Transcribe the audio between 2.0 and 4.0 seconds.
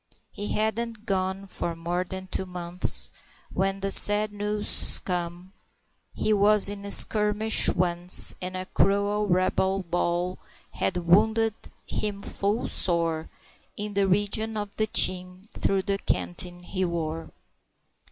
than two months When the